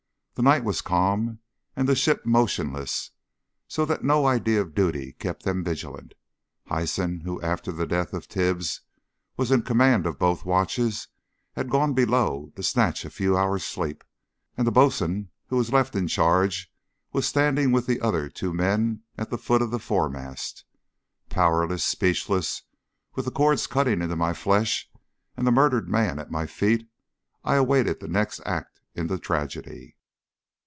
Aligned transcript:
The 0.35 0.43
night 0.45 0.63
was 0.63 0.81
calm 0.81 1.37
and 1.75 1.87
the 1.87 1.93
ship 1.95 2.25
motionless, 2.25 3.11
so 3.67 3.83
that 3.85 4.03
no 4.03 4.25
idea 4.25 4.59
of 4.61 4.73
duty 4.73 5.11
kept 5.19 5.43
them 5.43 5.63
vigilant. 5.63 6.13
Hyson, 6.67 7.19
who 7.19 7.39
after 7.41 7.71
the 7.71 7.85
death 7.85 8.11
of 8.13 8.27
Tibbs 8.29 8.81
was 9.37 9.51
in 9.51 9.61
command 9.61 10.07
of 10.07 10.17
both 10.17 10.43
watches, 10.45 11.09
had 11.53 11.69
gone 11.69 11.93
below 11.93 12.51
to 12.55 12.63
snatch 12.63 13.05
a 13.05 13.09
few 13.11 13.37
hours' 13.37 13.65
sleep, 13.65 14.03
and 14.57 14.65
the 14.65 14.71
boatswain 14.71 15.29
who 15.47 15.57
was 15.57 15.71
left 15.73 15.95
in 15.95 16.07
charge 16.07 16.73
was 17.11 17.27
standing 17.27 17.71
with 17.73 17.85
the 17.85 18.01
other 18.01 18.27
two 18.29 18.53
men 18.53 19.03
at 19.19 19.29
the 19.29 19.37
foot 19.37 19.61
of 19.61 19.69
the 19.69 19.79
foremast. 19.79 20.63
Powerless, 21.29 21.83
speechless, 21.83 22.63
with 23.13 23.25
the 23.25 23.31
cords 23.31 23.67
cutting 23.67 24.01
into 24.01 24.15
my 24.15 24.33
flesh 24.33 24.89
and 25.37 25.45
the 25.45 25.51
murdered 25.51 25.87
man 25.89 26.17
at 26.19 26.31
my 26.31 26.47
feet, 26.47 26.87
I 27.43 27.55
awaited 27.57 27.99
the 27.99 28.07
next 28.07 28.39
act 28.45 28.79
in 28.95 29.05
the 29.07 29.19
tragedy. 29.19 29.97